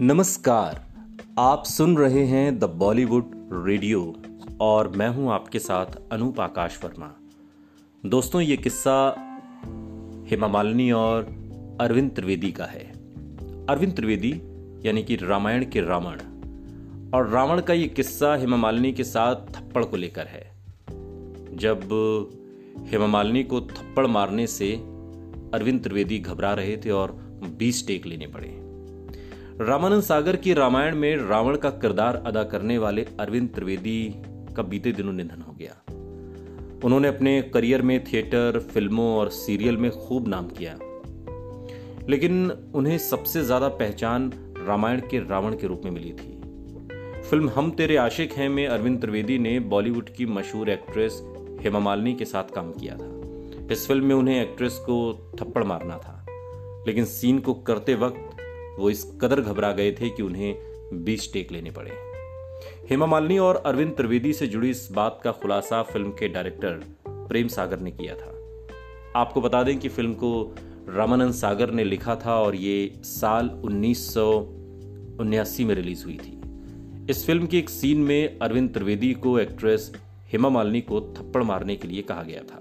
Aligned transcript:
नमस्कार, 0.00 0.84
आप 1.38 1.64
सुन 1.64 1.96
रहे 1.96 2.24
हैं 2.26 2.58
द 2.58 2.64
बॉलीवुड 2.64 3.50
रेडियो 3.52 4.16
और 4.60 4.88
मैं 4.88 5.08
हूँ 5.08 5.32
आपके 5.32 5.58
साथ 5.58 5.86
अनूप 6.12 6.40
आकाश 6.40 6.80
वर्मा। 6.84 7.14
दोस्तों, 8.06 8.40
ये 8.40 8.56
किस्सा 8.56 9.14
हेमा 10.30 10.48
मालिनी 10.48 10.90
और 10.90 11.22
अरविंद 11.80 12.10
त्रिवेदी 12.10 12.52
का 12.52 12.64
है। 12.64 12.92
अरविंद 13.66 13.92
त्रिवेदी, 13.92 14.42
यानी 14.88 15.02
कि 15.02 15.16
रामायण 15.16 15.64
के 15.64 15.80
रावण। 15.80 16.20
और 17.14 17.28
रावण 17.28 17.60
का 17.60 17.72
ये 17.72 17.88
किस्सा 17.88 18.34
हेमा 18.34 18.56
मालिनी 18.56 18.92
के 18.92 19.04
साथ 19.04 19.34
थप्पड़ 19.34 19.84
को 19.84 19.96
लेकर 19.96 20.26
है। 20.26 20.56
जब 21.56 21.88
हेमा 22.86 23.06
मालिनी 23.06 23.44
को 23.44 23.60
थप्पड़ 23.60 24.06
मारने 24.06 24.46
से 24.46 24.72
अरविंद 25.54 25.82
त्रिवेदी 25.82 26.18
घबरा 26.18 26.54
रहे 26.54 26.76
थे 26.76 26.90
और 26.90 27.12
बीस 27.58 27.86
टेक 27.86 28.06
लेने 28.06 28.26
पड़े। 28.26 28.63
रामानंद 29.60 30.02
सागर 30.02 30.36
की 30.36 30.54
रामायण 30.54 30.96
में 30.96 31.16
रावण 31.16 31.56
का 31.56 31.70
किरदार 31.70 32.22
अदा 32.26 32.42
करने 32.42 32.78
वाले 32.78 33.06
अरविंद 33.20 33.48
त्रिवेदी 33.54 34.14
का 34.56 34.62
बीते 34.62 34.92
दिनों 34.92 35.12
निधन 35.12 35.40
हो 35.40 35.52
गया। 35.52 35.74
उन्होंने 36.84 37.08
अपने 37.08 37.42
करियर 37.42 37.82
में 37.82 38.04
थिएटर, 38.04 38.58
फ़िल्मों 38.58 39.16
और 39.16 39.28
सीरियल 39.28 39.76
में 39.76 39.90
खूब 39.90 40.28
नाम 40.28 40.48
किया। 40.48 40.78
लेकिन 42.08 42.50
उन्हें 42.50 42.98
सबसे 42.98 43.42
ज़्यादा 43.42 43.68
पहचान 43.68 44.32
रामायण 44.66 45.00
के 45.00 45.18
रावण 45.18 45.54
के 45.54 45.66
रूप 45.66 45.82
में 45.84 45.90
मिली 45.90 46.12
थी। 46.12 46.40
फ़िल्म 47.30 47.48
हम 47.48 47.70
तेरे 47.70 47.96
आशिक 47.96 48.32
हैं 48.32 48.48
में 48.48 48.66
अरविंद 48.66 49.00
त्रिवेदी 49.00 49.38
ने 49.38 49.60
बॉलीवुड 49.60 50.08
की 50.08 50.26
मशहूर 50.26 50.70
एक्ट्रेस 50.70 51.22
हेमा 51.60 51.78
मालिनी 51.78 52.14
के 52.14 52.24
साथ 52.24 52.54
काम 52.54 52.72
किया 52.72 52.96
था। 52.96 53.68
इस 53.72 53.86
फ़िल्म 53.88 54.04
में 54.04 54.14
उन्हें 54.14 54.42
एक्ट्रेस 54.42 54.72
को 54.72 55.30
थप्पड़ 55.40 55.64
मारना 55.64 55.98
था। 55.98 56.26
लेकिन 56.86 57.04
सीन 57.04 57.38
को 57.38 57.54
करते 57.54 57.94
वक्त 57.94 58.33
वो 58.78 58.90
इस 58.90 59.18
कदर 59.20 59.40
घबरा 59.40 59.72
गए 59.72 59.92
थे 59.92 60.08
कि 60.08 60.22
उन्हें 60.22 60.56
बीस 60.92 61.32
टेक 61.32 61.52
लेने 61.52 61.70
पड़े। 61.70 61.90
हेमा 62.90 63.06
मालिनी 63.06 63.38
और 63.38 63.56
अरविंद 63.56 63.92
त्रिवेदी 63.92 64.32
से 64.32 64.46
जुड़ी 64.46 64.70
इस 64.70 64.88
बात 64.92 65.20
का 65.24 65.32
खुलासा 65.32 65.82
फ़िल्म 65.82 66.10
के 66.10 66.28
डायरेक्टर 66.28 66.82
प्रेम 67.08 67.48
सागर 67.48 67.80
ने 67.80 67.90
किया 67.90 68.14
था। 68.14 68.34
आपको 69.20 69.40
बता 69.40 69.62
दें 69.62 69.78
कि 69.78 69.88
फ़िल्म 69.88 70.14
को 70.14 70.54
रामानंद 70.88 71.32
सागर 71.32 71.70
ने 71.70 71.84
लिखा 71.84 72.16
था 72.16 72.40
और 72.40 72.54
ये 72.54 73.00
साल 73.04 73.50
उन्नीस 73.64 75.60
में 75.60 75.74
रिलीज़ 75.74 76.04
हुई 76.04 76.16
थी। 76.16 76.40
इस 77.10 77.26
फ़िल्म 77.26 77.46
के 77.46 77.58
एक 77.58 77.70
सीन 77.70 78.00
में 78.00 78.38
अरविंद 78.38 78.74
त्रिवेदी 78.74 79.12
को 79.14 79.38
एक्ट्रेस 79.38 79.92
हेमा 80.32 80.48
मालिनी 80.48 80.80
को 80.80 81.00
थप्पड़ 81.00 81.42
मारने 81.42 81.76
के 81.76 81.88
लिए 81.88 82.02
कहा 82.02 82.22
गया 82.22 82.42
था। 82.42 82.60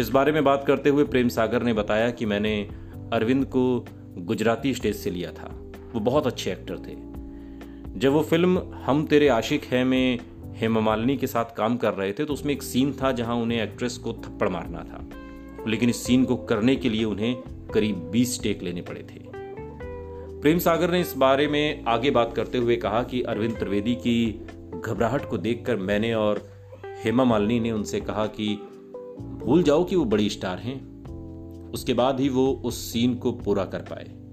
इस 0.00 0.08
बारे 0.08 0.32
में 0.32 0.44
बात 0.44 0.64
करते 0.66 0.90
हुए 0.90 1.04
प्रेम 1.04 1.28
सागर 1.28 1.62
ने 1.62 1.72
बताया 1.72 2.10
कि 2.10 2.26
मैंने 2.26 2.68
अरविंद 3.12 3.44
को 3.44 3.84
गुजराती 4.18 4.74
स्टेज 4.74 4.96
से 4.96 5.10
लिया 5.10 5.32
था। 5.32 5.72
वो 5.92 6.00
बहुत 6.00 6.26
अच्छे 6.26 6.52
एक्टर 6.52 6.78
थे। 6.78 7.16
जब 7.98 8.12
वो 8.12 8.22
फ़िल्म 8.22 8.62
हम 8.74 9.06
तेरे 9.06 9.28
आशिक 9.28 9.64
है 9.64 9.84
में 9.84 10.18
हेमा 10.56 10.80
मालिनी 10.80 11.16
के 11.16 11.26
साथ 11.26 11.44
काम 11.56 11.76
कर 11.76 11.94
रहे 11.94 12.12
थे 12.12 12.24
तो 12.24 12.32
उसमें 12.32 12.52
एक 12.52 12.62
सीन 12.62 12.92
था 12.92 13.12
जहाँ 13.12 13.36
उन्हें 13.36 13.62
एक्ट्रेस 13.62 13.98
को 13.98 14.12
थप्पड़ 14.12 14.48
मारना 14.48 14.78
था। 14.78 15.08
लेकिन 15.66 15.90
इस 15.90 16.04
सीन 16.04 16.24
को 16.24 16.36
करने 16.36 16.76
के 16.76 16.88
लिए 16.88 17.04
उन्हें 17.04 17.42
करीब 17.74 18.10
20 18.10 18.42
टेक 18.42 18.62
लेने 18.62 18.82
पड़े 18.82 19.00
थे। 19.00 19.26
प्रेम 20.40 20.58
सागर 20.58 20.90
ने 20.90 21.00
इस 21.00 21.14
बारे 21.16 21.48
में 21.48 21.84
आगे 21.84 22.10
बात 22.10 22.32
करते 22.36 22.58
हुए 22.58 22.76
कहा 22.76 23.02
कि 23.02 23.22
अरविंद 23.22 23.58
त्रिवेदी 23.58 23.94
की 23.94 24.46
घबराहट 24.84 25.30
को 25.30 25.38
देखकर 25.38 25.76
मैंने 25.76 26.14
और 26.14 26.48
हेमा 27.04 27.24
मालिनी 27.24 27.60
ने 27.60 27.72
उनसे 27.72 28.00
कहा 28.00 28.26
कि 28.26 28.54
भूल 29.44 29.62
जाओ 29.62 29.84
कि 29.84 29.96
वो 29.96 30.04
बड़ी 30.04 30.30
स्टार 30.30 30.58
हैं। 30.58 30.95
उसके 31.74 31.94
बाद 31.94 32.20
ही 32.20 32.28
वो 32.28 32.62
उस 32.64 32.92
सीन 32.92 33.14
को 33.14 33.32
पूरा 33.32 33.64
कर 33.64 33.78
पाए। 33.78 34.26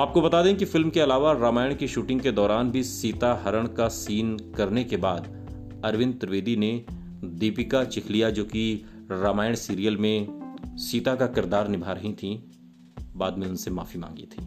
आपको 0.00 0.20
बता 0.20 0.42
दें 0.42 0.56
कि 0.56 0.64
फ़िल्म 0.64 0.90
के 0.90 1.00
अलावा 1.00 1.32
रामायण 1.32 1.74
की 1.74 1.88
शूटिंग 1.88 2.20
के 2.20 2.32
दौरान 2.32 2.70
भी 2.70 2.82
सीता 2.82 3.42
हरण 3.44 3.66
का 3.66 3.88
सीन 3.88 4.36
करने 4.36 4.84
के 4.84 4.96
बाद 4.96 5.44
अरविंद 5.84 6.14
त्रिवेदी 6.14 6.56
ने 6.56 6.84
दीपिका 7.24 7.84
चिखलिया, 7.84 8.30
जो 8.30 8.44
कि 8.44 8.84
रामायण 9.10 9.54
सीरियल 9.54 9.96
में 9.96 10.44
सीता 10.76 11.14
का 11.14 11.26
किरदार 11.26 11.68
निभा 11.68 11.92
रही 11.92 12.12
थी, 12.12 12.50
बाद 13.16 13.38
में 13.38 13.46
उनसे 13.46 13.70
माफ़ी 13.70 14.00
मांगी 14.00 14.22
थी। 14.22 14.42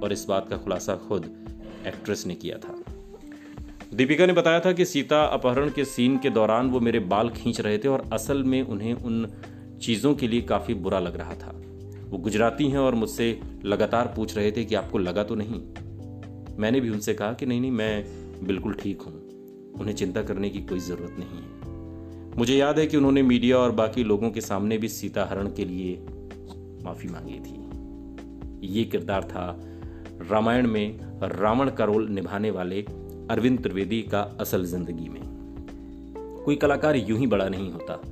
और 0.00 0.12
इस 0.12 0.24
बात 0.24 0.48
का 0.48 0.56
खुलासा 0.56 0.94
खुद 0.96 1.46
एक्ट्रेस 1.86 2.26
ने 2.26 2.34
किया 2.34 2.58
था। 2.58 2.84
दीपिका 3.94 4.26
ने 4.26 4.32
बताया 4.32 4.60
था 4.60 4.72
कि 4.72 4.84
सीता 4.84 5.24
अपहरण 5.24 5.70
के 5.70 5.84
सीन 5.84 6.18
के 6.18 6.30
दौरान 6.30 6.70
वो 6.70 6.80
मेरे 6.80 6.98
बाल 6.98 7.30
खींच 7.30 7.60
रहे 7.60 7.78
थे 7.78 7.88
और 7.88 8.10
असल 8.12 8.42
में 8.42 8.62
उन्हें 8.62 8.94
उन 8.94 9.26
चीज़ों 9.82 10.14
के 10.14 10.28
लिए 10.28 10.42
काफ़ी 10.42 10.74
बुरा 10.74 10.98
लग 10.98 11.16
रहा 11.16 11.34
था। 11.34 11.62
वो 12.08 12.18
गुजराती 12.18 12.68
हैं 12.68 12.78
और 12.78 12.94
मुझसे 12.94 13.40
लगातार 13.64 14.12
पूछ 14.16 14.36
रहे 14.36 14.52
थे 14.52 14.64
कि 14.64 14.74
आपको 14.74 14.98
लगा 14.98 15.22
तो 15.22 15.34
नहीं? 15.34 15.60
मैंने 16.58 16.80
भी 16.80 16.90
उनसे 16.90 17.14
कहा 17.14 17.32
कि 17.32 17.46
नहीं 17.46 17.60
नहीं, 17.60 17.70
मैं 17.70 18.04
बिल्कुल 18.46 18.74
ठीक 18.74 19.02
हूँ। 19.02 19.14
उन्हें 19.80 19.94
चिंता 19.94 20.22
करने 20.22 20.50
की 20.50 20.60
कोई 20.60 20.78
ज़रूरत 20.78 21.16
नहीं 21.18 21.38
है। 21.38 22.36
मुझे 22.36 22.56
याद 22.56 22.78
है 22.78 22.86
कि 22.86 22.96
उन्होंने 22.96 23.22
मीडिया 23.22 23.58
और 23.58 23.70
बाकी 23.72 24.04
लोगों 24.04 24.30
के 24.30 24.40
सामने 24.40 24.78
भी 24.78 24.88
सीता 24.88 25.24
हरण 25.24 25.46
के 25.46 25.64
लिए 25.64 26.06
माफ़ी 26.84 27.08
मांगी 27.08 27.40
थी। 27.40 28.76
ये 28.76 28.84
किरदार 28.84 29.24
था 29.24 29.60
रामायण 30.30 30.66
में 30.66 30.98
रावण 31.22 31.70
का 31.70 31.84
रोल 31.84 32.08
निभाने 32.08 32.50
वाले 32.50 32.82
अरविंद 33.30 33.62
त्रिवेदी 33.62 34.02
का 34.02 34.20
असल 34.40 34.64
ज़िंदगी 34.64 35.08
में। 35.08 35.22
कोई 36.44 36.56
कलाकार 36.56 36.96
यूँ 36.96 37.18
ही 37.18 37.26
बड़ा 37.26 37.48
नहीं 37.48 37.72
होता। 37.72 38.02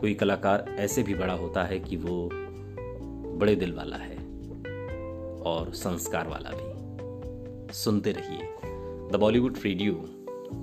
कोई 0.00 0.14
कलाकार 0.14 0.76
ऐसे 0.78 1.02
भी 1.02 1.14
बड़ा 1.14 1.34
होता 1.34 1.64
है 1.64 1.78
कि 1.78 1.96
वो 1.96 2.30
बड़े 3.38 3.56
दिल 3.56 3.72
वाला 3.72 3.96
है 3.96 4.16
और 5.42 5.70
संस्कार 5.74 6.28
वाला 6.28 6.50
भी। 6.54 6.74
सुनते 7.74 8.12
रहिए। 8.12 8.40
द 9.12 9.16
बॉलीवुड 9.20 9.58
रेडियो 9.64 10.04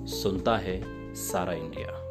सुनता 0.06 0.56
है 0.56 0.82
सारा 1.14 1.52
इंडिया। 1.52 2.02